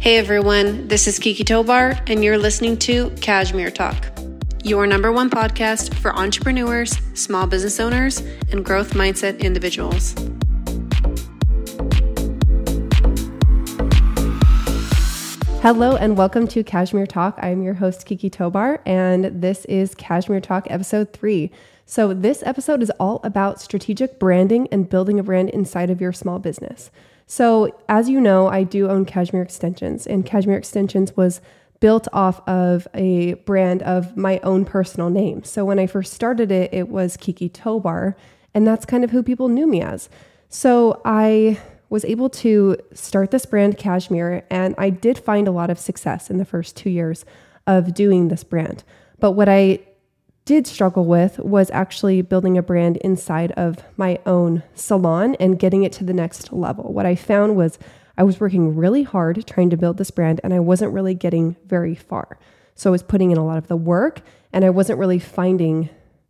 [0.00, 4.06] Hey everyone, this is Kiki Tobar, and you're listening to Kashmir Talk,
[4.64, 10.14] your number one podcast for entrepreneurs, small business owners, and growth mindset individuals.
[15.60, 17.38] Hello and welcome to Kashmir Talk.
[17.42, 21.50] I'm your host, Kiki Tobar, and this is Kashmir Talk episode three.
[21.84, 26.14] So, this episode is all about strategic branding and building a brand inside of your
[26.14, 26.90] small business.
[27.30, 31.40] So, as you know, I do own Kashmir Extensions, and Kashmir Extensions was
[31.78, 35.44] built off of a brand of my own personal name.
[35.44, 38.16] So, when I first started it, it was Kiki Tobar,
[38.52, 40.08] and that's kind of who people knew me as.
[40.48, 45.70] So, I was able to start this brand, Kashmir, and I did find a lot
[45.70, 47.24] of success in the first two years
[47.64, 48.82] of doing this brand.
[49.20, 49.78] But what I
[50.44, 55.82] did struggle with was actually building a brand inside of my own salon and getting
[55.82, 56.92] it to the next level.
[56.92, 57.78] What I found was
[58.16, 61.56] I was working really hard trying to build this brand and I wasn't really getting
[61.66, 62.38] very far.
[62.74, 65.88] So I was putting in a lot of the work and I wasn't really finding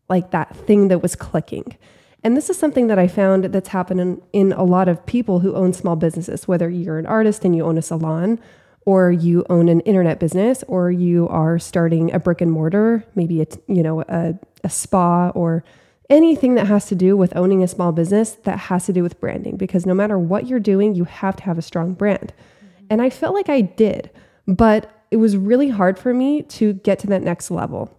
[0.09, 1.77] like that thing that was clicking.
[2.23, 5.55] And this is something that I found that's happening in a lot of people who
[5.55, 8.39] own small businesses, whether you're an artist and you own a salon
[8.87, 13.41] or you own an internet business or you are starting a brick and mortar maybe
[13.43, 15.65] a you know a, a spa or
[16.09, 19.21] anything that has to do with owning a small business that has to do with
[19.21, 22.33] branding because no matter what you're doing you have to have a strong brand.
[22.33, 22.87] Mm-hmm.
[22.91, 24.11] and i felt like i did
[24.47, 27.97] but it was really hard for me to get to that next level.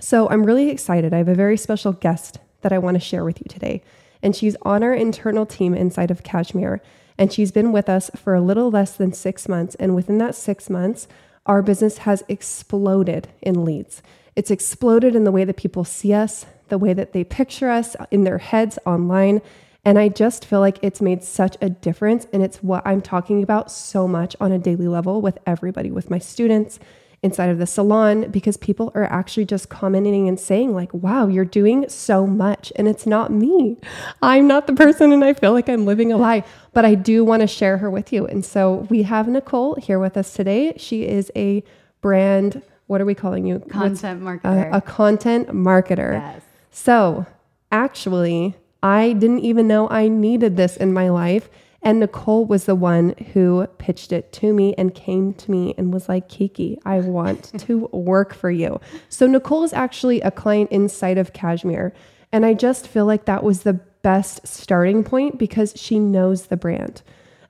[0.00, 1.14] So i'm really excited.
[1.14, 3.82] I have a very special guest that i want to share with you today
[4.22, 6.80] and she's on our internal team inside of Kashmir
[7.20, 9.74] and she's been with us for a little less than six months.
[9.74, 11.06] And within that six months,
[11.44, 14.02] our business has exploded in leads.
[14.36, 17.94] It's exploded in the way that people see us, the way that they picture us
[18.10, 19.42] in their heads online.
[19.84, 22.26] And I just feel like it's made such a difference.
[22.32, 26.08] And it's what I'm talking about so much on a daily level with everybody, with
[26.08, 26.78] my students,
[27.22, 31.44] inside of the salon because people are actually just commenting and saying, like, wow, you're
[31.44, 32.72] doing so much.
[32.76, 33.76] And it's not me.
[34.22, 37.22] I'm not the person and I feel like I'm living a lie, but I do
[37.24, 38.26] want to share her with you.
[38.26, 40.72] And so we have Nicole here with us today.
[40.78, 41.62] She is a
[42.00, 43.58] brand, what are we calling you?
[43.68, 44.72] Content marketer.
[44.72, 46.14] A, a content marketer.
[46.14, 46.42] Yes.
[46.70, 47.26] So
[47.70, 51.50] actually, I didn't even know I needed this in my life.
[51.82, 55.92] And Nicole was the one who pitched it to me and came to me and
[55.92, 58.80] was like, Kiki, I want to work for you.
[59.08, 61.94] So Nicole is actually a client inside of Kashmir.
[62.32, 66.56] And I just feel like that was the best starting point because she knows the
[66.56, 67.02] brand.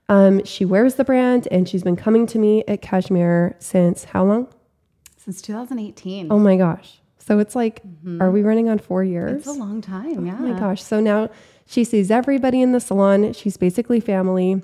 [0.09, 4.25] Um, she wears the brand and she's been coming to me at Kashmir since how
[4.25, 4.49] long?
[5.17, 6.33] Since 2018.
[6.33, 7.01] Oh my gosh.
[7.19, 8.21] So it's like, mm-hmm.
[8.21, 9.39] are we running on four years?
[9.39, 10.27] It's a long time.
[10.27, 10.37] Yeah.
[10.39, 10.83] Oh my gosh.
[10.83, 11.31] So now
[11.71, 13.33] she sees everybody in the salon.
[13.33, 14.61] She's basically family.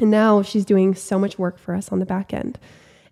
[0.00, 2.58] And now she's doing so much work for us on the back end.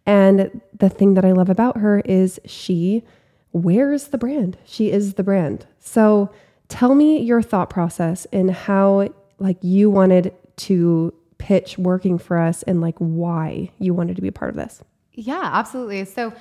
[0.04, 3.04] And the thing that I love about her is she
[3.52, 4.58] wears the brand.
[4.64, 5.64] She is the brand.
[5.78, 6.32] So
[6.66, 12.64] tell me your thought process and how like you wanted to pitch working for us
[12.64, 14.82] and like why you wanted to be a part of this.
[15.12, 16.04] Yeah, absolutely.
[16.04, 16.32] So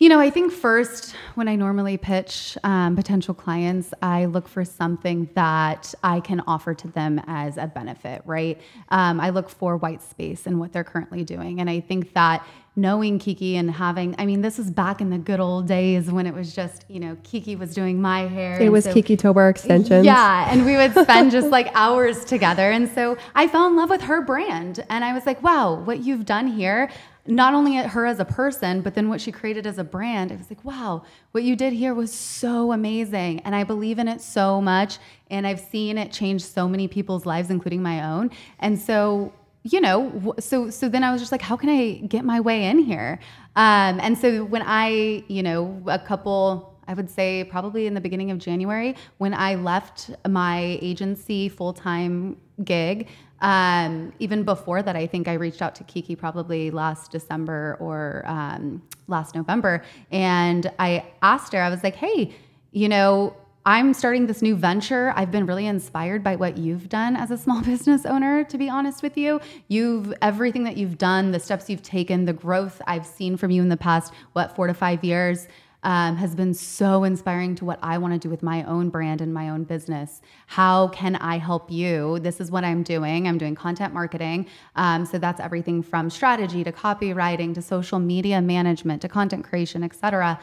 [0.00, 4.64] you know, I think first, when I normally pitch um, potential clients, I look for
[4.64, 8.58] something that I can offer to them as a benefit, right?
[8.88, 11.60] Um, I look for white space in what they're currently doing.
[11.60, 12.46] And I think that
[12.76, 16.26] knowing Kiki and having, I mean, this is back in the good old days when
[16.26, 18.58] it was just, you know, Kiki was doing my hair.
[18.58, 20.06] It was so, Kiki Tobar extensions.
[20.06, 20.50] Yeah.
[20.50, 22.70] And we would spend just like hours together.
[22.70, 24.82] And so I fell in love with her brand.
[24.88, 26.90] And I was like, wow, what you've done here
[27.26, 30.32] not only at her as a person, but then what she created as a brand.
[30.32, 33.40] It was like, wow, what you did here was so amazing.
[33.40, 34.98] And I believe in it so much.
[35.30, 38.30] And I've seen it change so many people's lives, including my own.
[38.58, 39.32] And so,
[39.62, 42.64] you know, so so then I was just like, how can I get my way
[42.64, 43.18] in here?
[43.56, 48.00] Um, and so when I, you know, a couple I would say probably in the
[48.00, 53.08] beginning of January when I left my agency full time gig.
[53.40, 58.22] Um, even before that, I think I reached out to Kiki probably last December or
[58.26, 59.82] um, last November.
[60.10, 62.34] And I asked her, I was like, hey,
[62.72, 63.34] you know,
[63.66, 65.12] I'm starting this new venture.
[65.16, 68.68] I've been really inspired by what you've done as a small business owner, to be
[68.68, 69.40] honest with you.
[69.68, 73.60] You've everything that you've done, the steps you've taken, the growth I've seen from you
[73.62, 75.46] in the past, what, four to five years
[75.82, 79.20] um, has been so inspiring to what I want to do with my own brand
[79.20, 80.20] and my own business.
[80.46, 82.18] How can I help you?
[82.20, 83.26] This is what I'm doing.
[83.26, 84.46] I'm doing content marketing.
[84.76, 89.82] Um, so that's everything from strategy to copywriting to social media management to content creation,
[89.82, 90.38] etc.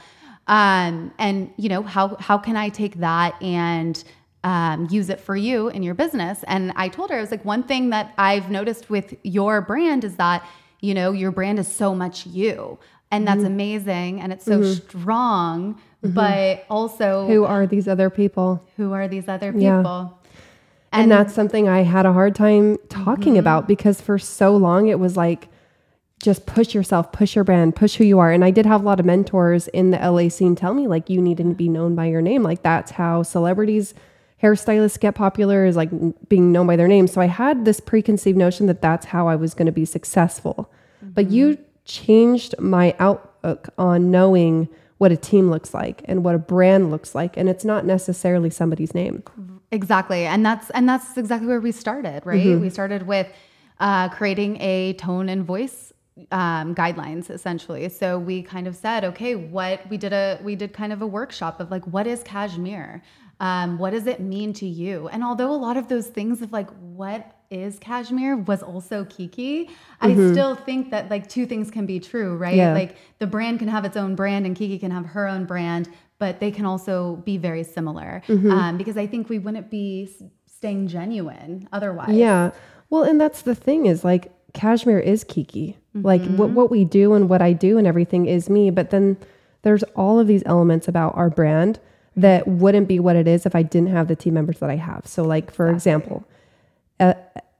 [0.47, 4.03] Um, and you know how how can I take that and
[4.43, 6.43] um, use it for you in your business?
[6.47, 10.03] And I told her I was like, one thing that I've noticed with your brand
[10.03, 10.47] is that
[10.81, 12.77] you know, your brand is so much you.
[13.09, 13.47] And that's Mm-hmm.
[13.47, 15.79] amazing and it's so strong.
[16.03, 18.63] But also, Who are these other people?
[18.77, 19.61] who are these other people?
[19.63, 20.09] Yeah.
[20.93, 23.39] And, that's something I had a hard time talking Mm-hmm.
[23.39, 25.49] about because for so long it was like,
[26.21, 28.31] just push yourself, push your brand, push who you are.
[28.31, 31.09] And I did have a lot of mentors in the LA scene tell me, like,
[31.11, 32.41] you need to be known by your name.
[32.41, 33.93] Like, that's how celebrities,
[34.41, 35.89] hairstylists get popular, is like
[36.29, 37.07] being known by their name.
[37.07, 40.71] So I had this preconceived notion that that's how I was going to be successful.
[41.01, 44.67] But you changed my outlook on knowing
[44.97, 47.37] what a team looks like and what a brand looks like.
[47.37, 49.23] And it's not necessarily somebody's name.
[49.71, 50.25] Exactly.
[50.25, 52.59] And that's and that's exactly where we started, right?
[52.59, 53.27] We started with
[53.79, 55.93] uh, creating a tone and voice
[56.31, 57.89] um, guidelines essentially.
[57.89, 61.07] So we kind of said, okay, what we did a we did kind of a
[61.07, 63.03] workshop of like what is Kashmir?
[63.39, 65.07] Um, what does it mean to you?
[65.09, 69.69] And although a lot of those things of like what is Kashmir was also Kiki,
[70.01, 72.55] I still think that like two things can be true, right?
[72.55, 72.73] Yeah.
[72.73, 75.87] Like the brand can have its own brand and Kiki can have her own brand,
[76.19, 80.09] but they can also be very similar um, because I think we wouldn't be
[80.45, 82.09] staying genuine otherwise.
[82.15, 82.51] Yeah.
[82.89, 85.77] Well, and that's the thing is like Kashmir is Kiki.
[85.93, 86.37] Like Mm-hmm.
[86.37, 88.69] what what we do and what I do and everything is me.
[88.71, 89.17] But then
[89.61, 91.79] there's all of these elements about our brand
[92.17, 94.75] that wouldn't be what it is if I didn't have the team members that I
[94.75, 95.07] have.
[95.07, 96.25] So, like for example,
[96.99, 97.13] uh,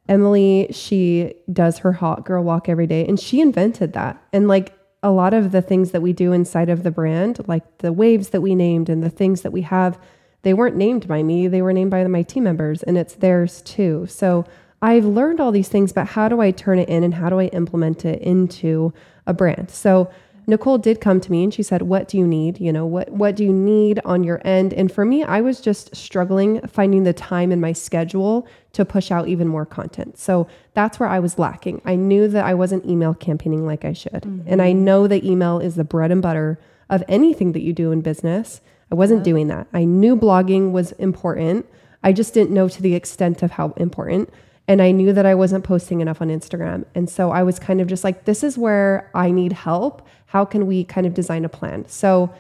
[0.10, 4.22] Emily, she does her hot girl walk every day, and she invented that.
[4.34, 4.74] And like
[5.04, 8.30] a lot of the things that we do inside of the brand, like the waves
[8.30, 10.00] that we named and the things that we have,
[10.42, 13.62] they weren't named by me, they were named by my team members, and it's theirs
[13.62, 14.06] too.
[14.08, 14.46] So
[14.82, 17.40] I've learned all these things, but how do I turn it in and how do
[17.40, 18.94] I implement it into
[19.26, 19.70] a brand?
[19.70, 20.10] So
[20.50, 22.62] Nicole did come to me and she said, "What do you need?
[22.62, 25.60] You know, what what do you need on your end?" And for me, I was
[25.60, 30.18] just struggling finding the time in my schedule to push out even more content.
[30.18, 31.82] So that's where I was lacking.
[31.84, 34.14] I knew that I wasn't email campaigning like I should.
[34.14, 34.48] Mm-hmm.
[34.48, 36.60] And I know that email is the bread and butter
[36.90, 38.62] of anything that you do in business.
[38.90, 39.68] I wasn't doing that.
[39.74, 41.66] I knew blogging was important.
[42.04, 44.30] I just didn't know to the extent of how important.
[44.68, 46.86] And I knew that I wasn't posting enough on Instagram.
[46.94, 50.06] And so I was kind of just like, this is where I need help.
[50.28, 51.88] How can we kind of design a plan?
[51.88, 52.34] So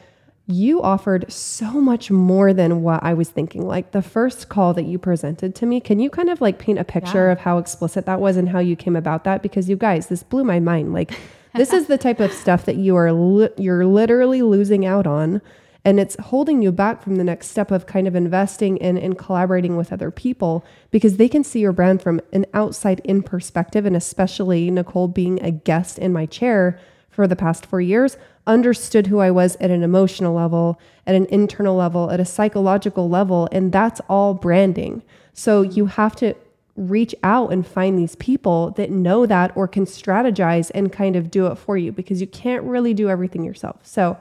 [0.45, 3.68] you offered so much more than what I was thinking.
[3.68, 6.79] Like the first call that you presented to me, can you kind of like paint
[6.79, 9.41] a picture of how explicit that was and how you came about that?
[9.41, 10.94] Because you guys, this blew my mind.
[10.94, 11.18] Like
[11.53, 15.41] this is the type of stuff that you are li- you're literally losing out on
[15.88, 19.18] and it's holding you back from the next step of kind of investing in and
[19.18, 23.86] collaborating with other people because they can see your brand from an outside in perspective.
[23.86, 26.78] And especially Nicole being a guest in my chair
[27.10, 31.25] for the past 4 years understood who I was at an emotional level at an
[31.28, 33.48] internal level at a psychological level.
[33.54, 35.04] And that's all branding.
[35.31, 36.36] So you have to
[36.75, 41.31] reach out and find these people that know that or can strategize and kind of
[41.31, 43.78] do it for you because you can't really do everything yourself.
[43.83, 44.18] So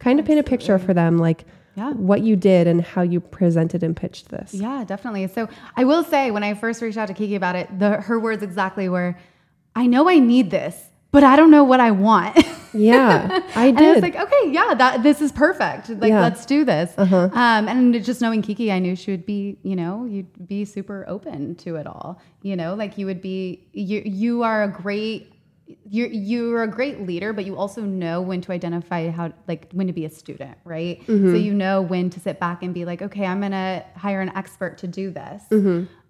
[0.00, 1.44] kind of paint a picture for them like
[1.76, 1.92] Yeah.
[1.92, 4.52] what you did and how you presented and pitched this.
[4.52, 5.28] Yeah, definitely.
[5.28, 8.18] So I will say when I first reached out to Kiki about it, the her
[8.18, 9.16] words exactly were,
[9.76, 10.74] "I know I need this,
[11.12, 12.36] but I don't know what I want."
[12.72, 13.88] Yeah, I and did.
[13.88, 15.88] I was like, "Okay, yeah, that this is perfect.
[15.90, 16.20] Like, Yeah.
[16.22, 20.04] let's do this." Um, and just knowing Kiki, I knew she would be, you know,
[20.06, 22.20] you'd be super open to it all.
[22.42, 23.66] You know, like you would be.
[23.72, 25.32] You you are a great.
[25.88, 29.86] You're you're a great leader, but you also know when to identify how like when
[29.86, 31.02] to be a student, right?
[31.06, 34.30] So you know when to sit back and be like, okay, I'm gonna hire an
[34.36, 35.42] expert to do this.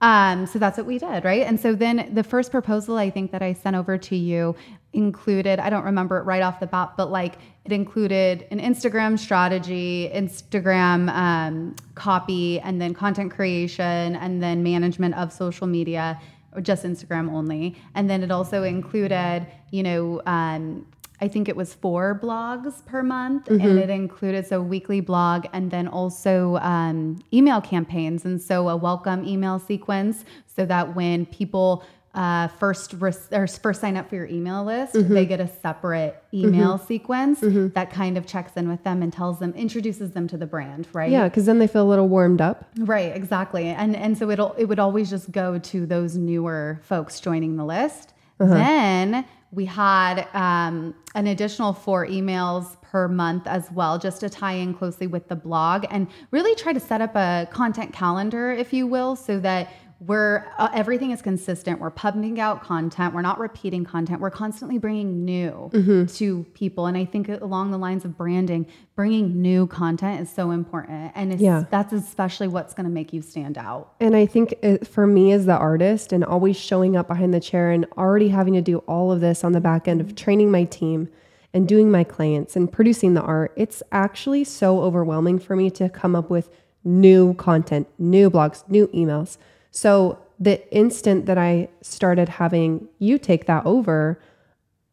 [0.02, 1.46] Um, so that's what we did, right?
[1.46, 4.56] And so then the first proposal I think that I sent over to you
[4.94, 9.18] included, I don't remember it right off the bat, but like it included an Instagram
[9.18, 16.18] strategy, Instagram um, copy, and then content creation, and then management of social media,
[16.62, 17.76] just Instagram only.
[17.94, 20.86] And then it also included, you know, um,
[21.22, 25.70] I think it was four blogs per month, and it included so weekly blog and
[25.70, 31.84] then also um, email campaigns, and so a welcome email sequence, so that when people
[32.14, 36.20] uh, first res- or first sign up for your email list, they get a separate
[36.34, 40.36] email sequence that kind of checks in with them and tells them, introduces them to
[40.36, 41.10] the brand, right?
[41.10, 42.68] yeah, because then they feel a little warmed up.
[42.78, 43.68] Right, exactly.
[43.68, 47.64] And and so it'll it would always just go to those newer folks joining the
[47.64, 48.12] list.
[48.38, 54.54] Then we had um, an additional four emails per month as well, just to tie
[54.54, 58.72] in closely with the blog and really try to set up a content calendar, if
[58.72, 59.68] you will, so that
[60.00, 61.78] we're uh, everything is consistent.
[61.78, 63.12] We're pumping out content.
[63.14, 64.20] We're not repeating content.
[64.20, 66.06] We're constantly bringing new Mm-hmm.
[66.16, 66.86] to people.
[66.86, 68.66] And I think along the lines of branding,
[68.96, 71.12] bringing new content is so important.
[71.14, 71.64] And it's, Yeah.
[71.70, 73.92] that's especially what's going to make you stand out.
[74.00, 77.40] And I think it, for me as the artist and always showing up behind the
[77.40, 80.50] chair and already having to do all of this on the back end of training
[80.50, 81.08] my team
[81.52, 85.88] and doing my clients and producing the art, it's actually so overwhelming for me to
[85.90, 86.48] come up with
[86.84, 89.36] new content, new blogs, new emails.
[89.70, 94.20] So the instant that I started having you take that over,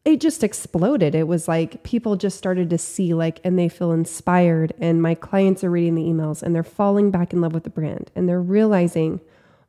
[0.04, 1.14] it just exploded.
[1.14, 5.14] It was like people just started to see like and they feel inspired and my
[5.14, 8.28] clients are reading the emails and they're falling back in love with the brand and
[8.28, 9.20] they're realizing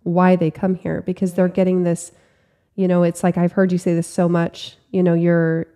[0.03, 2.11] why they come here because they're getting this
[2.79, 5.67] you know, it's like I've heard you say this so much, you know, you're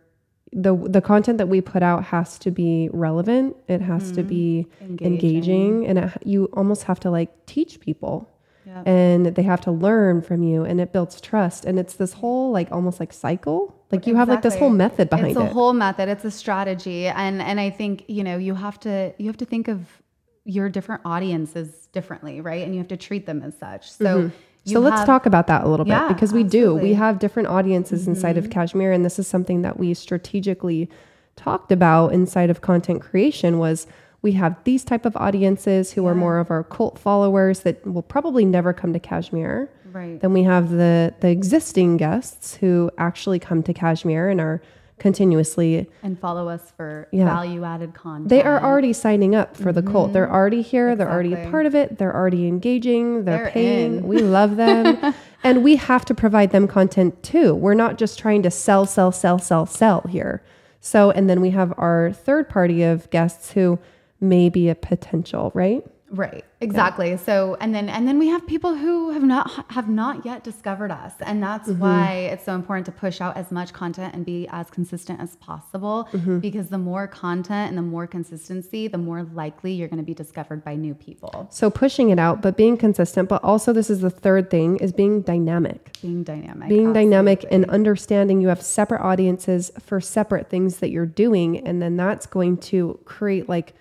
[0.53, 3.57] the the content that we put out has to be relevant.
[3.67, 4.27] It has to hmm.
[4.29, 8.29] be engaging, and it, you almost have to like teach people.
[8.65, 8.87] Yep.
[8.87, 11.65] And they have to learn from you, and it builds trust.
[11.65, 13.75] And it's this whole like almost like cycle.
[13.91, 15.31] Like you have like this whole method behind it.
[15.31, 15.51] it's a it.
[15.51, 19.27] whole method it's a strategy and and i think you know you have to you
[19.27, 20.01] have to think of
[20.45, 24.31] your different audiences differently right and you have to treat them as such so
[24.65, 24.71] Mm-hmm.
[24.73, 26.73] so let's talk about that a little bit Yeah, because we do.
[26.73, 30.89] We have different audiences inside of Kashmir, and this is something that we strategically
[31.35, 33.59] talked about inside of content creation.
[33.59, 33.85] Was
[34.23, 38.01] we have these type of audiences who are more of our cult followers that will
[38.01, 39.69] probably never come to Kashmir.
[39.91, 40.19] Right.
[40.19, 44.61] Then we have the the existing guests who actually come to Kashmir and are
[44.97, 47.25] continuously and follow us for Yeah.
[47.25, 49.91] value added content they are already signing up for the mm-hmm.
[49.91, 50.13] cult.
[50.13, 50.95] They're already here.
[50.95, 51.97] They're already a part of it.
[51.97, 53.25] They're already engaging.
[53.25, 53.97] They're, They're paying.
[53.97, 54.07] in.
[54.07, 55.13] We love them.
[55.43, 57.53] and we have to provide them content too.
[57.53, 60.41] We're not just trying to sell, sell, sell, sell, sell here.
[60.79, 63.79] So, and then we have our third party of guests who
[64.23, 65.85] may be a potential, right?
[66.09, 66.45] Right.
[66.61, 67.17] Exactly.
[67.17, 70.91] So and then and then we have people who have not have not yet discovered
[70.91, 71.13] us.
[71.21, 71.81] And that's Mm-hmm.
[71.81, 75.35] why it's so important to push out as much content and be as consistent as
[75.37, 76.37] possible Mm-hmm.
[76.37, 80.13] because the more content and the more consistency, the more likely you're going to be
[80.13, 81.47] discovered by new people.
[81.49, 83.27] So pushing it out, but being consistent.
[83.27, 85.97] But also, this is the third thing is being dynamic.
[85.99, 86.69] Being dynamic.
[86.69, 91.81] being dynamic and understanding you have separate audiences for separate things that you're doing and
[91.81, 93.73] then that's going to create like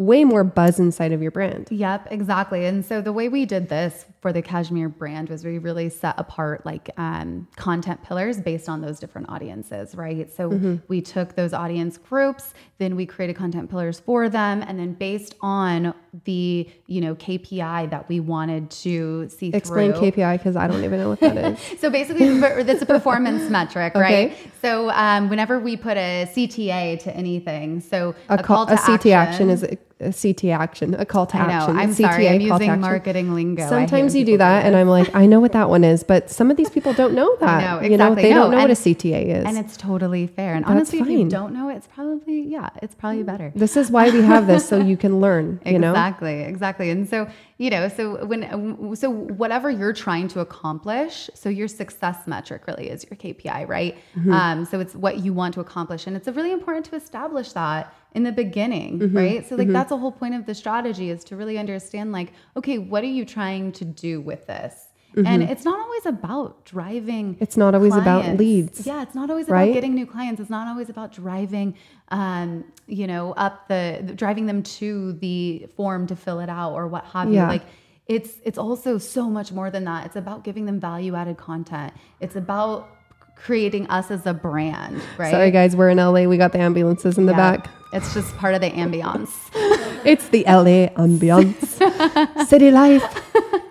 [0.00, 2.64] way more buzz inside of your brand Yep, exactly.
[2.64, 6.14] And so the way we did this for the Kashmir brand was we really set
[6.18, 10.32] apart like um, content pillars based on those different audiences, right?
[10.32, 10.76] So Mm-hmm.
[10.88, 15.34] we took those audience groups, then we created content pillars for them, and then based
[15.42, 15.92] on
[16.24, 20.10] the you know KPI that we wanted to see explain through.
[20.10, 23.94] kpi because i don't even know what that is So basically, it's a performance metric,
[23.94, 24.32] right?
[24.32, 24.36] Okay.
[24.60, 29.48] So um, whenever we put a CTA to anything, so a, call, a ct action
[29.50, 29.62] is
[30.00, 31.52] a, ct action a call to I know.
[31.52, 32.28] action I'm CTA, sorry.
[32.28, 33.68] I'm using marketing lingo.
[33.68, 36.50] Sometimes you do that and i'm like i know what that one is but some
[36.50, 38.22] of these people don't know that know, you know exactly.
[38.22, 40.54] they No, don't know what a cta is And it's totally fair.
[40.54, 43.52] And That's honestly, if you don't know it, it's probably, yeah, it's probably better.
[43.54, 46.90] this is why we have this so you can learn you know Exactly, exactly.
[46.90, 47.28] And so,
[47.60, 52.88] you know, so when, so whatever you're trying to accomplish, so your success metric really
[52.88, 53.98] is your KPI, right?
[54.16, 54.32] Mm-hmm.
[54.32, 56.06] Um, so it's what you want to accomplish.
[56.06, 59.16] And it's really important to establish that in the beginning, Mm-hmm.
[59.16, 59.46] right?
[59.46, 62.78] So, like, that's the whole point of the strategy is to really understand, like, okay,
[62.78, 64.86] what are you trying to do with this?
[65.16, 67.34] And it's not always about driving.
[67.34, 67.42] Mm-hmm.
[67.42, 69.64] It's not always about leads, Yeah, it's not always right?
[69.64, 70.40] about getting new clients.
[70.40, 71.74] It's not always about driving,
[72.10, 76.86] um, you know, up the driving them to the form to fill it out or
[76.86, 77.42] what have Yeah.
[77.44, 77.48] you.
[77.48, 77.62] Like
[78.06, 80.06] it's it's also so much more than that.
[80.06, 81.92] It's about giving them value added content.
[82.20, 82.88] It's about
[83.36, 85.30] creating us as a brand, right?
[85.30, 87.56] sorry guys we're in la we got the ambulances in the Yeah.
[87.56, 89.30] back It's just part of the ambiance.
[90.04, 93.02] It's the LA ambiance, city life.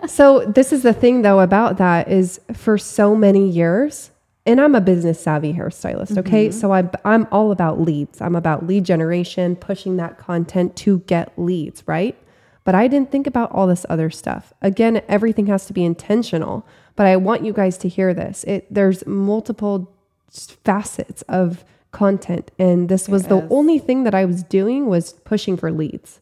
[0.09, 4.11] So this is the thing though about that is for so many years,
[4.45, 6.17] and I'm a business savvy hairstylist.
[6.17, 6.59] Okay, mm-hmm.
[6.59, 8.19] so I, I'm all about leads.
[8.19, 12.17] I'm about lead generation, pushing that content to get leads, right?
[12.63, 14.51] But I didn't think about all this other stuff.
[14.61, 16.65] Again, everything has to be intentional.
[16.95, 18.43] But I want you guys to hear this.
[18.43, 19.95] It there's multiple
[20.29, 23.51] facets of content, and this was the is.
[23.51, 26.19] only thing that I was doing was pushing for leads.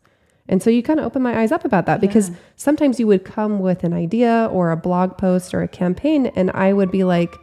[0.50, 3.26] And so you kind of opened my eyes up about that because sometimes you would
[3.26, 7.04] come with an idea or a blog post or a campaign, and I would be
[7.04, 7.36] like,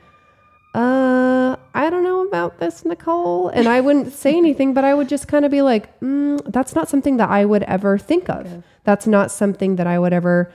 [0.75, 3.49] uh, I don't know about this, Nicole.
[3.49, 6.75] And I wouldn't say anything, but I would just kind of be like, mm, that's
[6.75, 8.65] not something that I would ever think of.
[8.85, 10.53] That's not something that I would ever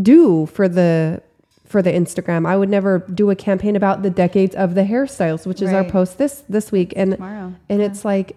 [0.00, 1.22] do for the
[1.66, 2.46] for the Instagram.
[2.46, 5.84] I would never do a campaign about the decades of the hairstyles, which is our
[5.84, 6.92] post this this week.
[6.96, 7.54] And Tomorrow.
[7.70, 8.36] and it's like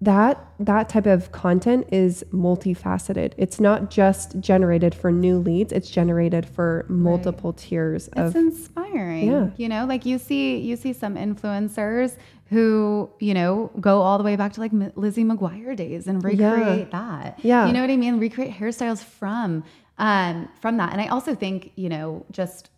[0.00, 3.32] that that type of content is multifaceted.
[3.38, 9.30] It's not just generated for new leads, it's generated for multiple tiers It's of inspiring.
[9.30, 9.50] Yeah.
[9.56, 12.16] You know, like you see you see some influencers
[12.50, 16.90] who, you know, go all the way back to like Lizzie McGuire days and recreate
[16.90, 17.38] that.
[17.42, 17.66] Yeah.
[17.66, 18.20] You know what I mean?
[18.20, 19.64] Recreate hairstyles from
[19.98, 20.92] um from that.
[20.92, 22.68] And I also think, you know, just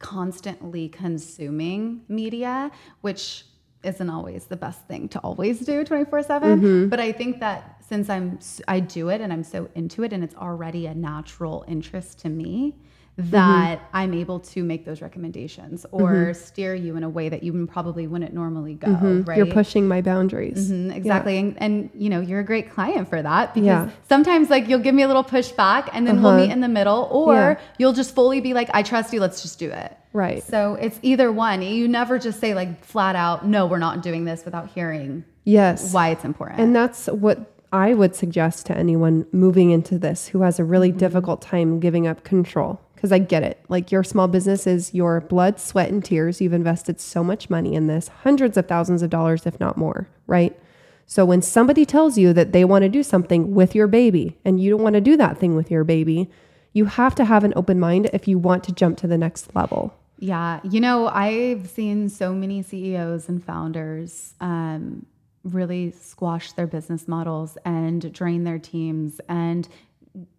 [0.00, 3.44] constantly consuming media, which
[3.86, 6.88] isn't always the best thing to always do 24 7 mm-hmm.
[6.88, 8.38] but i think that since i'm
[8.68, 12.28] i do it and i'm so into it and it's already a natural interest to
[12.28, 12.74] me
[13.18, 17.66] that i'm able to make those recommendations or steer you in a way that you
[17.66, 18.90] probably wouldn't normally go
[19.26, 20.70] right you're pushing my boundaries.
[20.70, 23.90] Mhm, exactly and, and you know you're a great client for that because Yeah.
[24.08, 26.42] sometimes like you'll give me a little pushback and then we'll Uh-huh.
[26.42, 27.58] meet in the middle or Yeah.
[27.78, 30.42] you'll just fully be like i trust you let's just do it Right.
[30.42, 34.26] so it's either one you never just say like flat out no we're not doing
[34.26, 35.92] this without hearing Yes.
[35.94, 40.42] why it's important And that's what I would suggest to anyone moving into this who
[40.42, 42.80] has a really difficult time giving up control.
[42.96, 43.62] Because I get it.
[43.68, 46.40] Like your small business is your blood, sweat, and tears.
[46.40, 50.08] You've invested so much money in this, hundreds of thousands of dollars, if not more,
[50.26, 50.58] right?
[51.06, 54.60] So when somebody tells you that they want to do something with your baby and
[54.60, 56.28] you don't want to do that thing with your baby,
[56.72, 59.54] you have to have an open mind if you want to jump to the next
[59.54, 59.94] level.
[60.18, 65.06] Yeah, you know, I've seen so many CEOs and founders um,
[65.44, 69.68] really squash their business models and drain their teams and,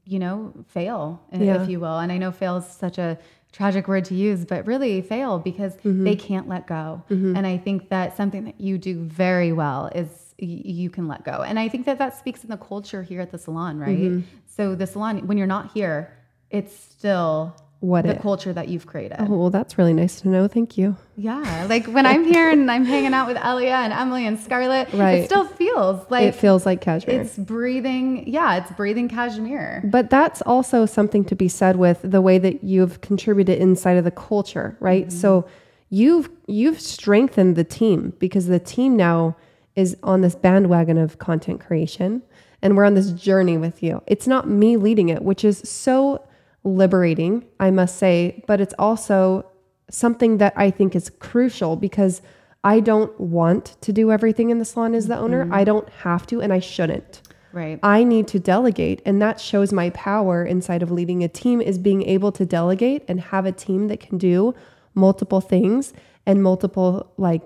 [0.07, 1.61] you know, fail, Yeah.
[1.61, 1.99] if you will.
[1.99, 3.17] And I know fail is such a
[3.51, 6.03] tragic word to use, but really fail because Mm-hmm.
[6.03, 7.03] they can't let go.
[7.09, 11.23] And I think that something that you do very well is y- you can let
[11.23, 11.41] go.
[11.43, 13.97] And I think that that speaks in the culture here at the salon, right?
[13.97, 14.21] Mm-hmm.
[14.45, 16.13] So the salon, when you're not here,
[16.49, 19.17] it's still What the it- culture that you've created.
[19.19, 20.47] Oh, well, that's really nice to know.
[20.47, 20.95] Thank you.
[21.15, 24.91] Yeah, like when I'm here and I'm hanging out with Elia and Emily and Scarlett,
[24.93, 25.19] Right.
[25.19, 27.21] it still feels like it feels like Kashmir.
[27.21, 28.27] it's breathing.
[28.27, 29.83] Yeah, it's breathing Kashmir.
[29.85, 34.03] But that's also something to be said with the way that you've contributed inside of
[34.03, 35.07] the culture, right?
[35.07, 35.17] Mm-hmm.
[35.19, 35.45] So
[35.89, 39.35] you've you've strengthened the team because the team now
[39.75, 42.23] is on this bandwagon of content creation
[42.63, 44.01] and we're on this journey with you.
[44.07, 46.23] It's not me leading it, which is so
[46.67, 49.45] liberating, I must say, but it's also
[49.89, 52.21] something that I think is crucial because
[52.63, 55.43] I don't want to do everything in the salon as the owner.
[55.43, 55.53] Mm-hmm.
[55.53, 57.21] I don't have to and I shouldn't.
[57.53, 57.79] Right.
[57.81, 61.77] I need to delegate and that shows my power inside of leading a team is
[61.77, 64.53] being able to delegate and have a team that can do
[64.93, 65.93] multiple things
[66.25, 67.43] and multiple like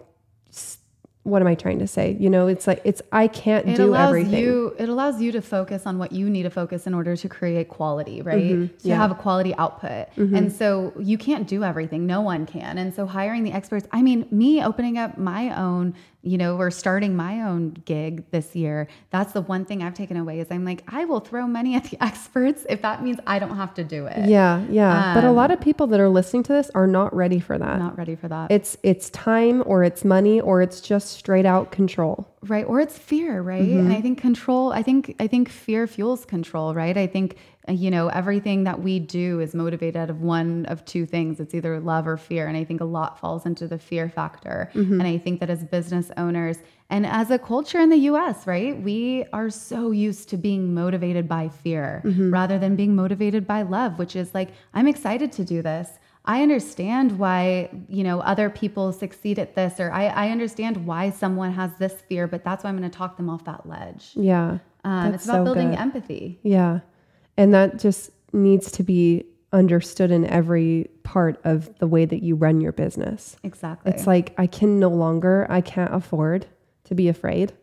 [1.23, 2.17] what am I trying to say?
[2.19, 4.39] You know, it's like it's I can't It do allows everything.
[4.43, 4.75] you.
[4.79, 7.69] It allows you to focus on what you need to focus in order to create
[7.69, 8.37] quality, right?
[8.39, 8.61] To Mm-hmm.
[8.87, 8.93] yeah.
[8.93, 9.01] Mm-hmm.
[9.01, 10.07] have a quality output.
[10.17, 12.07] And so you can't do everything.
[12.07, 12.77] No one can.
[12.79, 13.87] And so hiring the experts.
[13.91, 18.55] I mean, me opening up my own, you know, or starting my own gig this
[18.55, 18.87] year.
[19.11, 21.83] That's the one thing I've taken away is I'm like, I will throw money at
[21.83, 24.27] the experts if that means I don't have to do it.
[24.27, 25.13] yeah, yeah.
[25.13, 27.57] but a Um, lot of people that are listening to this are not ready for
[27.59, 27.77] that.
[27.77, 28.49] Not ready for that.
[28.51, 32.27] It's it's time or it's money or it's just straight out control.
[32.43, 33.79] right or it's fear right Mm-hmm.
[33.85, 37.35] and i think control i think i think fear fuels control right i think
[37.69, 41.39] uh, you know everything that we do is motivated out of one of two things
[41.39, 44.57] it's either love or fear and i think a lot falls into the fear factor
[44.73, 44.93] Mm-hmm.
[44.99, 46.57] and i think that as business owners
[46.89, 51.25] and as a culture in the us right we are so used to being motivated
[51.37, 52.33] by fear Mm-hmm.
[52.39, 55.87] rather than being motivated by love which is like i'm excited to do this
[56.23, 61.09] I understand why, you know, other people succeed at this, or I, I understand why
[61.09, 64.11] someone has this fear, but that's why I'm going to talk them off that ledge.
[64.13, 64.59] Yeah.
[64.83, 65.79] Um, it's about so building good.
[65.79, 66.39] empathy.
[66.43, 66.81] Yeah.
[67.37, 72.35] And that just needs to be understood in every part of the way that you
[72.35, 73.35] run your business.
[73.43, 73.91] Exactly.
[73.91, 76.45] It's like I can no longer, I can't afford
[76.85, 77.53] to be afraid.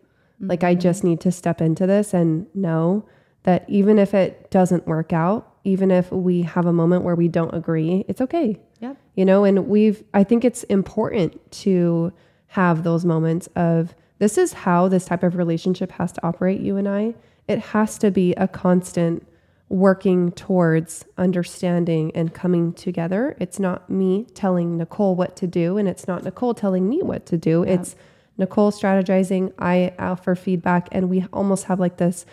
[0.41, 3.05] Like I just need to step into this and know
[3.43, 7.29] that even if it doesn't work out, even if we have a moment where we
[7.29, 8.59] don't agree, it's okay.
[8.81, 8.95] Yeah.
[9.15, 12.13] You know, and we've, I think it's important to
[12.49, 16.77] have those moments of this is how this type of relationship has to operate, you
[16.77, 17.15] and I.
[17.47, 19.27] It has to be a constant
[19.69, 23.37] working towards understanding and coming together.
[23.39, 27.27] It's not me telling Nicole what to do, and it's not Nicole telling me what
[27.27, 27.63] to do.
[27.63, 27.95] It's
[28.39, 32.25] Nicole strategizing, I offer feedback, and we almost have like this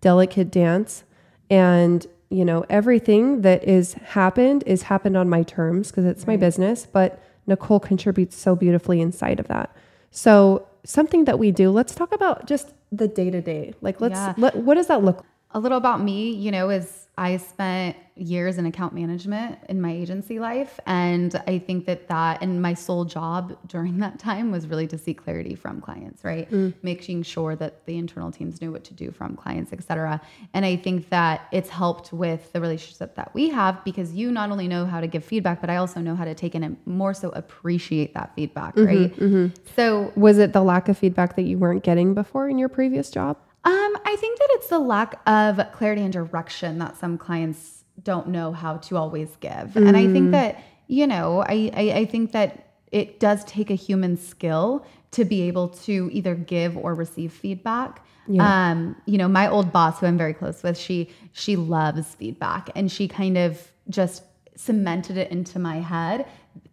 [0.00, 1.04] delicate dance.
[1.50, 6.36] And, you know, everything that is happened is happened on my terms because it's my
[6.36, 9.70] business, but Nicole contributes so beautifully inside of that.
[10.10, 13.74] So, something that we do, let's talk about just the day to day.
[13.80, 14.34] Like, let's, Yeah.
[14.36, 18.58] let, what does that look a little about me, you know, is I spent years
[18.58, 20.78] in account management in my agency life.
[20.86, 24.98] And I think that that, and my sole job during that time was really to
[24.98, 26.50] seek clarity from clients, right?
[26.50, 26.74] Mm.
[26.82, 30.20] Making sure that the internal teams knew what to do from clients, et cetera.
[30.54, 34.50] And I think that it's helped with the relationship that we have because you not
[34.50, 36.76] only know how to give feedback, but I also know how to take in and
[36.86, 39.58] more so appreciate that feedback, Mm-hmm, right?
[39.76, 43.10] So Was it the lack of feedback that you weren't getting before in your previous
[43.10, 43.36] job?
[43.64, 48.28] Um, I think that it's the lack of clarity and direction that some clients don't
[48.28, 49.76] know how to always give.
[49.76, 53.74] And I think that, you know, I, I, I think that it does take a
[53.74, 58.04] human skill to be able to either give or receive feedback.
[58.40, 62.70] Um, you know, my old boss who I'm very close with, she she loves feedback
[62.74, 64.22] and she kind of just
[64.56, 66.26] cemented it into my head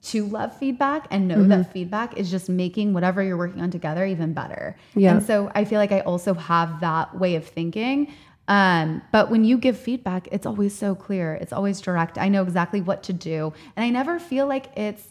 [0.04, 4.06] to love feedback and know that feedback is just making whatever you're working on together
[4.06, 4.76] even better.
[4.96, 5.16] Yeah.
[5.16, 8.14] And so I feel like I also have that way of thinking.
[8.48, 11.36] Um, but when you give feedback, it's always so clear.
[11.36, 12.18] It's always direct.
[12.18, 13.54] I know exactly what to do.
[13.76, 15.10] And I never feel like it's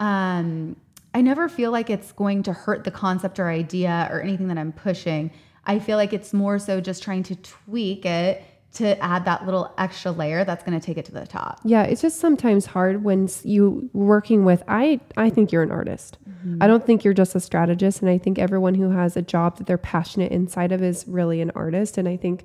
[0.00, 0.76] um,
[1.14, 4.58] I never feel like it's going to hurt the concept or idea or anything that
[4.58, 5.30] I'm pushing.
[5.64, 8.44] I feel like it's more so just trying to tweak it
[8.76, 11.60] to add that little extra layer that's going to take it to the top.
[11.64, 16.18] Yeah, it's just sometimes hard when you working with I I think you're an artist.
[16.28, 16.62] Mm-hmm.
[16.62, 19.56] I don't think you're just a strategist and I think everyone who has a job
[19.58, 22.44] that they're passionate inside of is really an artist and I think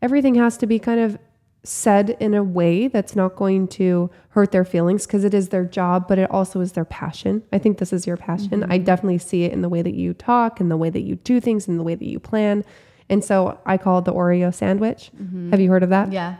[0.00, 1.18] everything has to be kind of
[1.64, 5.64] said in a way that's not going to hurt their feelings because it is their
[5.64, 7.42] job but it also is their passion.
[7.52, 8.62] I think this is your passion.
[8.64, 8.84] I mm-hmm.
[8.84, 11.40] definitely see it in the way that you talk and the way that you do
[11.40, 12.64] things and the way that you plan.
[13.12, 15.10] And so I call it the Oreo sandwich.
[15.20, 15.50] Mm-hmm.
[15.50, 16.10] Have you heard of that?
[16.10, 16.36] Yeah.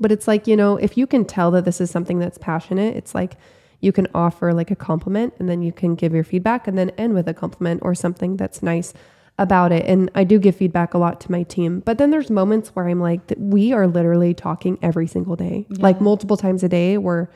[0.00, 2.96] But it's like, you know, if you can tell that this is something that's passionate,
[2.96, 3.36] it's like
[3.80, 6.90] you can offer like a compliment and then you can give your feedback and then
[6.90, 8.92] end with a compliment or something that's nice
[9.38, 9.86] about it.
[9.86, 11.80] And I do give feedback a lot to my team.
[11.80, 16.00] But then there's moments where I'm like, we are literally talking every single day, like
[16.00, 16.98] multiple times a day.
[16.98, 17.28] We're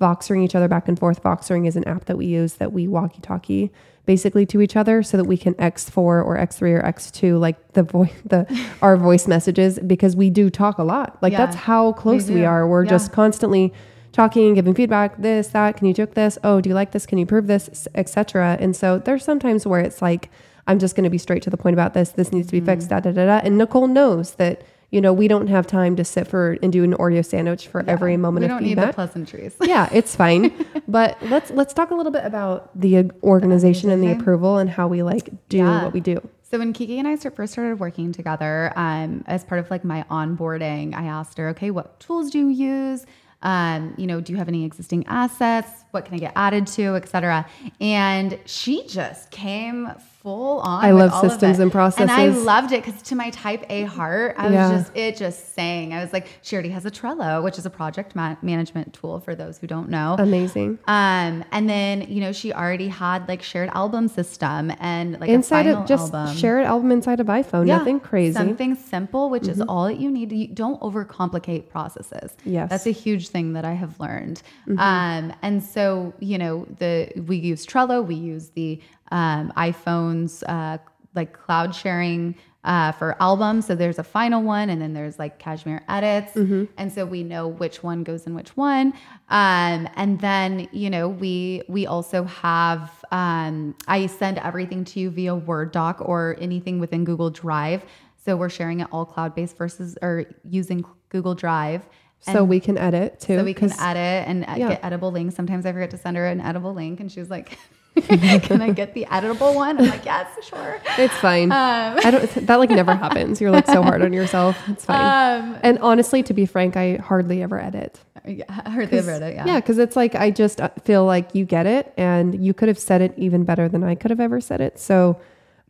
[0.00, 1.22] voxering each other back and forth.
[1.22, 3.70] Voxering is an app that we use that we walkie talkie
[4.12, 5.96] basically to each other so that we can X4
[6.28, 8.40] or X3 or X2 like the voice the
[8.82, 11.08] our voice messages because we do talk a lot.
[11.22, 12.44] Like Yeah, that's how close we, do.
[12.52, 12.66] are.
[12.66, 12.90] We're Yeah.
[12.96, 13.72] just constantly
[14.12, 16.36] talking, giving feedback, this, that, can you joke this?
[16.42, 17.06] Oh, do you like this?
[17.06, 17.86] Can you prove this?
[17.94, 18.56] Etc.
[18.58, 20.28] And so there's sometimes where it's like,
[20.66, 22.08] I'm just going to be straight to the point about this.
[22.10, 23.08] This needs to be fixed, Mm-hmm.
[23.08, 23.46] da, da, da, da.
[23.46, 24.56] And Nicole knows that,
[24.90, 27.84] you know, we don't have time to sit for and do an Oreo sandwich for
[27.88, 28.60] every moment of feedback.
[28.62, 29.56] we don't need the pleasantries.
[29.62, 30.52] yeah, it's fine.
[30.88, 34.88] but let's let's talk a little bit about the organization and the approval and how
[34.88, 35.84] we like do Yeah.
[35.84, 36.20] what we do.
[36.50, 40.04] So when Kiki and I first started working together, um, as part of like my
[40.10, 43.06] onboarding, I asked her, okay, what tools do you use?
[43.42, 45.70] Um, you know, do you have any existing assets?
[45.92, 47.46] What can I get added to, et cetera?
[47.80, 49.90] And she just came
[50.22, 50.84] full on.
[50.84, 52.02] I love systems and processes.
[52.02, 54.70] And I loved it because to my type A heart, I Yeah.
[54.72, 55.92] was just, it just sang.
[55.94, 59.20] I was like, she already has a Trello, which is a project ma- management tool
[59.20, 60.16] for those who don't know.
[60.18, 60.78] Amazing.
[60.86, 65.66] Um, and then you know she already had like shared album system and like inside
[65.66, 66.36] of just album.
[66.36, 67.66] share an album inside of iPhone.
[67.66, 68.36] Nothing crazy.
[68.38, 68.48] Mm-hmm.
[68.48, 70.32] Something simple, which is all that you need.
[70.32, 72.36] You don't overcomplicate processes.
[72.44, 72.64] Yes.
[72.64, 72.68] Mm-hmm.
[72.68, 74.42] that's a huge thing that I have learned.
[74.78, 78.80] Um, and so you know the we use Trello, we use the
[79.10, 80.78] um, iPhones uh,
[81.14, 82.34] like cloud sharing.
[82.62, 86.64] Uh, for albums, so there's a final one, and then there's like Kashmir edits, Mm-hmm.
[86.76, 88.88] and so we know which one goes in which one.
[89.30, 95.08] Um, and then you know we we also have um, I send everything to you
[95.08, 97.82] via Word doc or anything within Google Drive.
[98.22, 101.88] So we're sharing it all cloud based versus or using Google Drive.
[102.20, 103.38] So we can edit too.
[103.38, 104.68] So we can edit and uh, yeah.
[104.70, 105.34] get editable links.
[105.34, 107.58] Sometimes I forget to send her an editable link, and she's like,
[107.96, 111.50] "Can I get the editable one?" I'm like, "Yes, sure." It's fine.
[111.50, 112.46] Um, I don't.
[112.46, 113.40] That like never happens.
[113.40, 114.56] You're like so hard on yourself.
[114.68, 115.40] It's fine.
[115.40, 117.98] Um, and honestly, to be frank, I hardly ever edit.
[118.26, 119.22] yeah, I heard they read.
[119.34, 119.46] Yeah.
[119.46, 122.68] Yeah, because it's like I just uh, feel like you get it, and you could
[122.68, 124.78] have said it even better than I could have ever said it.
[124.78, 125.20] So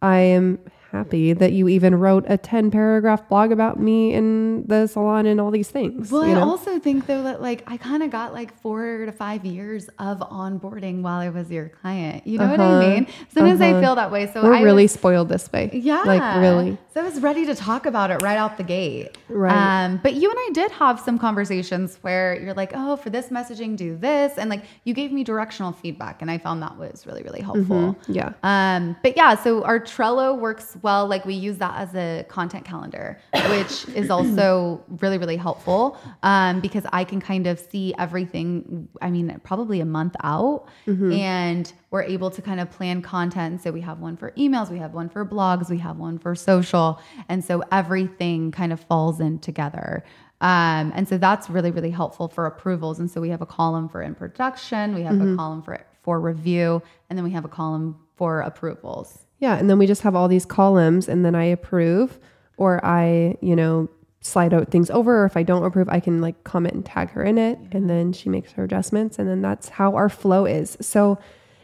[0.02, 0.58] I am
[0.90, 5.40] happy that you even wrote a ten paragraph blog about me in the salon and
[5.40, 6.10] all these things.
[6.10, 9.12] Well, you I also think though that like I kind of got like four to
[9.12, 12.26] five years of onboarding while I was your client.
[12.26, 12.78] You know what Uh-huh.
[12.86, 13.06] I mean?
[13.32, 13.80] Sometimes I Uh-huh.
[13.80, 14.30] feel that way.
[14.32, 15.70] So we're I really was- spoiled this way.
[15.72, 16.76] yeah, like really.
[16.92, 19.16] So I was ready to talk about it right out the gate.
[19.28, 19.84] Right.
[19.84, 23.28] Um, but you and I did have some conversations where you're like, oh, for this
[23.28, 27.06] messaging, do this, and like you gave me directional feedback, and I found that was
[27.06, 27.96] really really helpful.
[28.08, 28.32] Yeah.
[28.42, 31.06] Um, but yeah, so our Trello works well.
[31.06, 33.18] Like we use that as a content calendar,
[33.50, 38.88] which is also really, really helpful um, because I can kind of see everything.
[39.02, 43.62] I mean, probably a month out, and we're able to kind of plan content.
[43.62, 46.34] So we have one for emails, we have one for blogs, we have one for
[46.34, 50.04] social, and so everything kind of falls in together.
[50.42, 52.98] Um, and so that's really, really helpful for approvals.
[52.98, 55.34] And so we have a column for in production, we have Mm-hmm.
[55.34, 59.26] a column for for review, and then we have a column for approvals.
[59.40, 62.18] Yeah, and then we just have all these columns and then I approve
[62.56, 63.88] or I, you know,
[64.20, 67.10] slide out things over or if I don't approve, I can like comment and tag
[67.10, 70.44] her in it and then she makes her adjustments and then that's how our flow
[70.44, 70.76] is.
[70.80, 71.18] So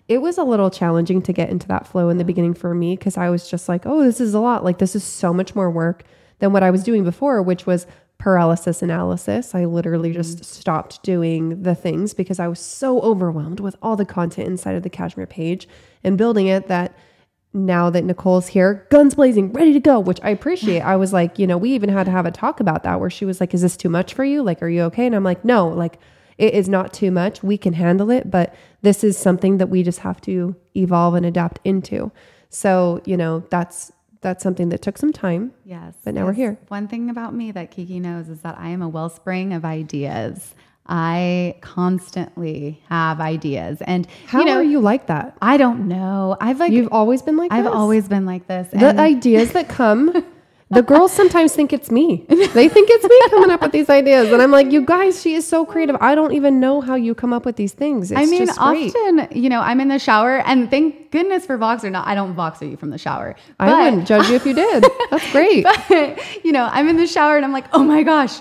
[0.09, 2.97] it was a little challenging to get into that flow in the beginning for me
[2.97, 4.65] because I was just like, "Oh, this is a lot.
[4.65, 6.05] Like this is so much more work
[6.39, 7.87] than what I was doing before, which was
[8.19, 9.55] paralysis analysis.
[9.55, 10.23] I literally mm-hmm.
[10.23, 14.75] just stopped doing the things because I was so overwhelmed with all the content inside
[14.75, 15.69] of the Kashmir page
[16.03, 16.97] and building it that
[17.57, 20.83] now that Nicole's here, guns blazing, ready to go, which I appreciate.
[20.83, 23.11] I was like, you know, we even had to have a talk about that where
[23.11, 24.43] she was like, is this too much for you?
[24.43, 25.07] Like, are you okay?
[25.07, 25.99] And I'm like, no, like,
[26.39, 27.43] it is not too much.
[27.43, 31.25] We can handle it, but this is something that we just have to evolve and
[31.25, 32.13] adapt into.
[32.51, 33.91] So, you know, that's
[34.21, 35.53] that's something that took some time.
[35.65, 35.95] Yes.
[36.05, 36.59] But now we're here.
[36.69, 40.55] One thing about me that Kiki knows is that I am a wellspring of ideas.
[40.89, 43.81] I constantly have ideas.
[43.83, 45.37] And How you know, are you like that?
[45.43, 46.37] I don't know.
[46.41, 47.73] I've like You've always been like I've this?
[47.75, 48.69] always been like this.
[48.69, 50.25] the ideas that come
[50.71, 54.33] the girls sometimes think it's me they think it's me coming up with these ideas
[54.33, 57.15] and i'm like you guys she is so creative i don't even know how you
[57.15, 58.93] come up with these things it's I mean, just great.
[58.97, 61.89] often, you know, I'm in the shower and thank goodness for Voxer.
[61.93, 63.37] Not, I don't Voxer you from the shower.
[63.61, 67.07] i wouldn't judge you if you did that's great but, you know, I'm in the
[67.07, 68.41] shower and I'm like, oh my gosh,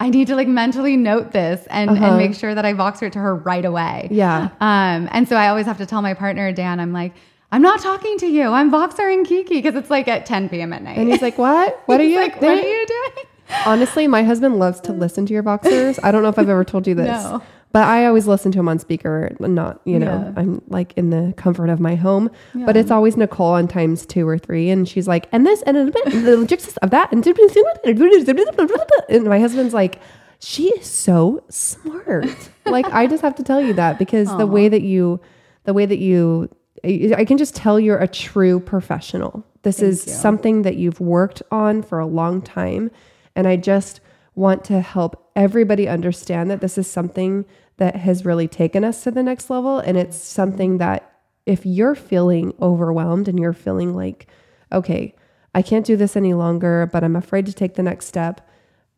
[0.00, 2.04] I need to like mentally note this and, Uh-huh.
[2.04, 4.08] and make sure that I Voxer it to her right away.
[4.10, 4.48] Yeah.
[4.60, 7.12] Um, and so I always have to tell my partner, Dan, I'm like,
[7.52, 8.48] I'm not talking to you.
[8.48, 10.72] I'm Voxering Kiki because it's like at 10 p.m.
[10.72, 10.98] at night.
[10.98, 13.26] and he's like what what are you like, what are you doing?
[13.66, 16.64] honestly my husband loves to listen to your Voxers i don't know if i've ever
[16.64, 17.42] told you this No.
[17.74, 20.40] But i always listen to him on speaker not you know Yeah.
[20.40, 22.30] i'm like in the comfort of my home.
[22.54, 25.76] But it's always nicole on times two or three and she's like and this and
[25.92, 27.26] the logistics of that and
[29.08, 30.00] and my husband's like
[30.38, 32.26] she is so smart.
[32.64, 35.20] Like i just have to tell you that because the way that you
[35.64, 36.48] the way that you
[36.84, 39.44] i can just tell you're a true professional.
[39.62, 40.12] This is you.
[40.12, 42.90] something that you've worked on for a long time
[43.34, 44.00] and i just
[44.36, 47.44] want to help everybody understand that this is something
[47.76, 51.10] that has really taken us to the next level and it's something that
[51.46, 54.26] if you're feeling overwhelmed and you're feeling like
[54.72, 55.14] okay
[55.54, 58.48] i can't do this any longer but i'm afraid to take the next step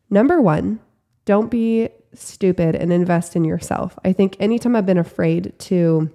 [0.09, 0.79] Number one,
[1.25, 3.97] don't be stupid and invest in yourself.
[4.05, 6.09] I think anytime I've been afraid to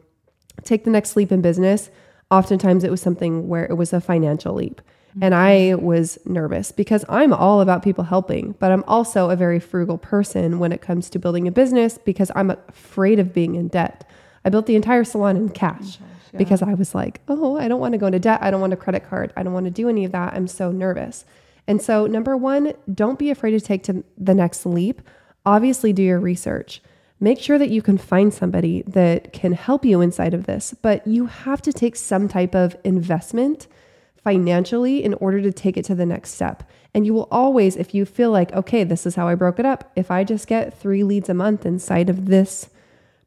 [0.64, 1.90] take the next leap in business,
[2.30, 4.80] oftentimes it was something where it was a financial leap.
[5.20, 9.60] And I was nervous because I'm all about people helping, but I'm also a very
[9.60, 13.68] frugal person when it comes to building a business because I'm afraid of being in
[13.68, 14.08] debt.
[14.44, 15.98] I built the entire salon in cash
[16.36, 18.42] because I was like, oh, I don't want to go into debt.
[18.42, 19.32] I don't want a credit card.
[19.36, 20.32] I don't want to do any of that.
[20.32, 21.26] I'm so nervous.
[21.66, 25.02] And so, number one, don't be afraid to take to the next leap.
[25.44, 26.82] Obviously, do your research.
[27.20, 31.06] Make sure that you can find somebody that can help you inside of this, but
[31.06, 33.68] you have to take some type of investment
[34.22, 36.68] financially in order to take it to the next step.
[36.94, 39.66] And you will always, if you feel like, okay, this is how I broke it
[39.66, 42.68] up, if I just get three leads a month inside of this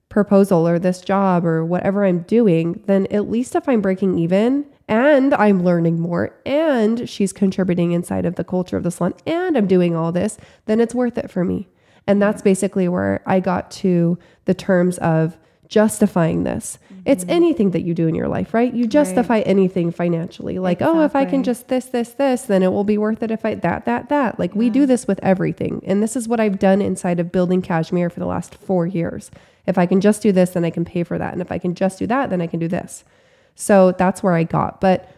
[0.07, 4.65] proposal or this job or whatever I'm doing, then at least if I'm breaking even
[4.87, 9.57] and I'm learning more and she's contributing inside of the culture of the salon and
[9.57, 11.67] I'm doing all this, then it's worth it for me.
[12.07, 16.79] And that's basically where I got to the terms of justifying this.
[17.05, 17.33] It's mm-hmm.
[17.33, 18.73] anything that you do in your life, right?
[18.73, 20.57] You justify anything financially.
[20.57, 23.29] Like, oh, if I can just this, this, this, then it will be worth it
[23.29, 24.39] if I that, that, that.
[24.39, 25.81] Like we do this with everything.
[25.85, 29.29] And this is what I've done inside of building Kashmir for the last four years.
[29.67, 31.33] If I can just do this, then I can pay for that.
[31.33, 33.03] And if I can just do that, then I can do this.
[33.55, 34.81] So that's where I got.
[34.81, 35.11] But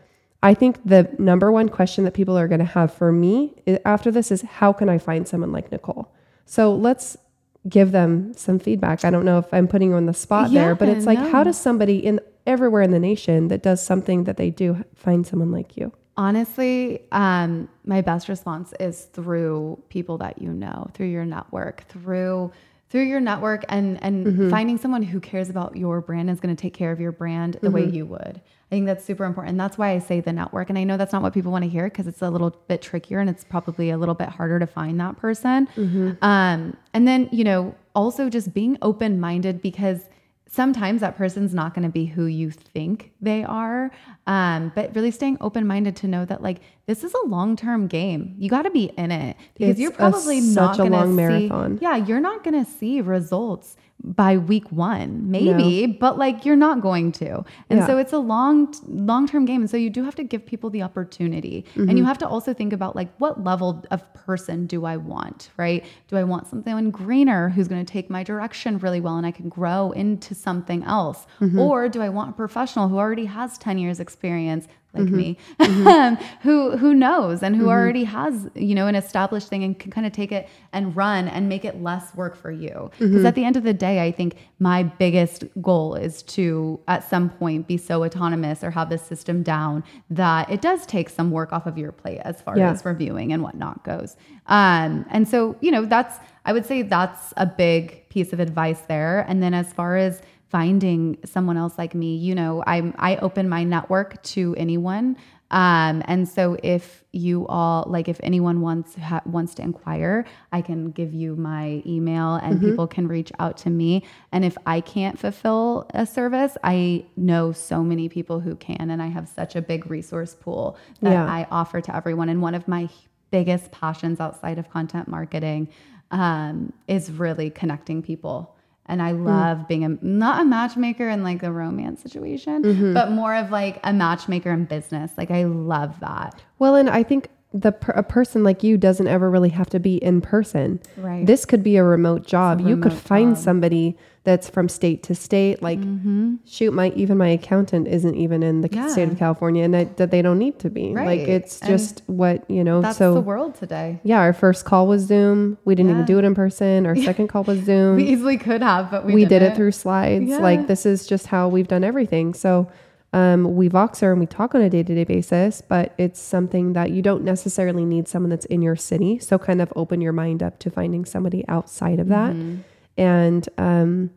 [0.43, 3.53] I think the number one question that people are going to have for me
[3.85, 6.13] after this is how can I find someone like Nicole?
[6.45, 7.17] So let's
[7.67, 9.03] give them some feedback.
[9.05, 11.43] I don't know if I'm putting you on the spot there, but it's like, how
[11.43, 15.51] does somebody in everywhere in the nation that does something that they do find someone
[15.51, 15.91] like you?
[16.15, 22.51] Honestly, um, my best response is through people that you know, through your network, through
[22.89, 24.49] through your network, and and Mm-hmm.
[24.49, 27.11] finding someone who cares about your brand and is going to take care of your
[27.11, 27.73] brand the Mm-hmm.
[27.73, 28.41] way you would.
[28.69, 29.51] I think that's super important.
[29.51, 30.69] And that's why I say the network.
[30.69, 32.81] And I know that's not what people want to hear because it's a little bit
[32.81, 35.67] trickier and it's probably a little bit harder to find that person.
[35.77, 36.11] Mm-hmm.
[36.21, 40.01] Um, and then you know, also just being open minded because
[40.49, 43.91] sometimes that person's not going to be who you think they are
[44.27, 48.49] um, but really staying open-minded to know that like this is a long-term game you
[48.49, 50.97] got to be in it because It's you're a- probably such not a going to
[50.99, 51.79] long see marathon.
[51.81, 55.93] yeah you're not going to see results by week one, maybe, no.
[55.99, 57.43] but like you're not going to.
[57.69, 57.87] And yeah.
[57.87, 59.61] so it's a long, long term game.
[59.61, 61.65] And so you do have to give people the opportunity.
[61.71, 61.89] Mm-hmm.
[61.89, 65.49] And you have to also think about like what level of person do I want,
[65.57, 65.83] right?
[66.09, 69.31] Do I want someone greener who's going to take my direction really well and I
[69.31, 71.25] can grow into something else?
[71.41, 71.59] Mm-hmm.
[71.59, 75.15] Or do I want a professional who already has 10 years experience like mm-hmm.
[75.15, 76.23] me, mm-hmm.
[76.41, 77.71] who who knows and who mm-hmm.
[77.71, 81.27] already has you know an established thing and can kind of take it and run
[81.27, 82.91] and make it less work for you.
[82.99, 83.25] Because mm-hmm.
[83.25, 87.29] at the end of the day, I think my biggest goal is to at some
[87.29, 91.53] point be so autonomous or have this system down that it does take some work
[91.53, 92.71] off of your plate as far yeah.
[92.71, 94.15] as reviewing and whatnot goes.
[94.47, 98.81] Um, and so you know that's I would say that's a big piece of advice
[98.87, 99.25] there.
[99.27, 102.15] And then as far as finding someone else like me.
[102.15, 105.17] You know, I'm I open my network to anyone.
[105.49, 110.61] Um, and so if you all like, if anyone wants ha- wants to inquire, I
[110.61, 112.69] can give you my email, and mm-hmm.
[112.69, 114.03] people can reach out to me.
[114.33, 119.01] And if I can't fulfill a service, I know so many people who can, and
[119.01, 121.25] I have such a big resource pool that yeah.
[121.25, 122.27] I offer to everyone.
[122.27, 122.89] And one of my
[123.31, 125.69] biggest passions outside of content marketing
[126.11, 128.56] um, is really connecting people
[128.87, 129.25] and I hmm.
[129.25, 129.67] love mm.
[129.67, 132.93] being a not a matchmaker in like a romance situation, mm-hmm.
[132.93, 135.11] but more of like a matchmaker in business.
[135.17, 136.41] Like I love that.
[136.59, 139.97] Well, and I think the a person like you doesn't ever really have to be
[139.97, 140.79] in person.
[140.97, 141.25] Right.
[141.25, 142.59] This could be a remote job.
[142.59, 143.43] A remote you could find job.
[143.43, 143.97] somebody
[144.27, 145.63] that's from state to state.
[145.63, 146.35] Like, mm-hmm.
[146.45, 148.89] shoot, my even my accountant isn't even in the yeah.
[148.89, 150.93] state of California, and that, that, they don't need to be.
[150.93, 151.19] Right.
[151.19, 152.81] Like, it's just and what you know.
[152.81, 154.01] That's so the world today.
[154.03, 155.57] Yeah, our first call was Zoom.
[155.63, 155.95] We didn't yeah.
[155.95, 156.85] even do it in person.
[156.85, 157.95] Our second call was Zoom.
[157.95, 160.25] we easily could have, but we, we did it through slides.
[160.25, 160.39] Yeah.
[160.39, 162.33] Like, this is just how we've done everything.
[162.33, 162.69] So.
[163.13, 166.73] Um, we Voxer and we talk on a day to day basis, but it's something
[166.73, 169.17] that you don't necessarily need someone that's in your city.
[169.17, 172.33] So kind of open your mind up to finding somebody outside of that.
[172.33, 172.63] Mm-hmm
[172.97, 174.11] and um,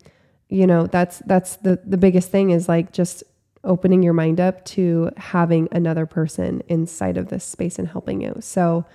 [0.48, 3.22] you know that's that's the the biggest thing is like just
[3.62, 8.34] opening your mind up to having another person inside of this space and helping you
[8.40, 8.86] so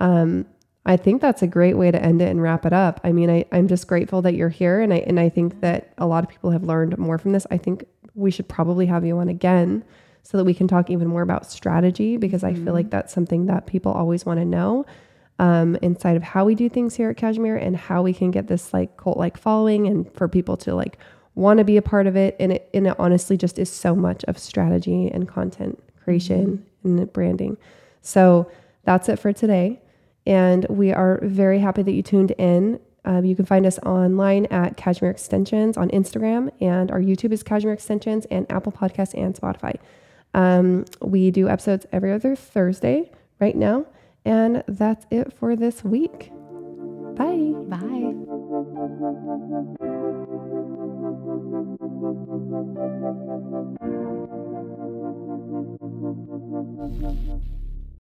[0.00, 0.46] um,
[0.86, 3.00] I think that's a great way to end it and wrap it up.
[3.04, 5.94] I mean, I, I'm just grateful that you're here, and I and I think that
[5.96, 7.46] a lot of people have learned more from this.
[7.50, 9.82] I think we should probably have you on again
[10.22, 12.50] so that we can talk even more about strategy because mm-hmm.
[12.50, 12.74] I feel mm-hmm.
[12.74, 14.84] like that's something that people always want to know
[15.38, 18.46] um, inside of how we do things here at Kashmir and how we can get
[18.46, 20.98] this like cult like following and for people to like
[21.34, 22.36] want to be a part of it.
[22.38, 26.98] And it, and it honestly just is so much of strategy and content creation mm-hmm.
[26.98, 27.56] and branding.
[28.02, 28.50] So
[28.84, 29.80] that's it for today.
[30.26, 32.80] And we are very happy that you tuned in.
[33.04, 37.42] Um, you can find us online at Kashmir Extensions on Instagram, and our YouTube is
[37.42, 39.76] Kashmir Extensions and Apple Podcasts and Spotify.
[40.32, 43.84] Um, we do episodes every other Thursday right now.
[44.24, 46.30] And that's it for this week.
[47.16, 47.52] Bye.
[47.68, 48.14] Bye.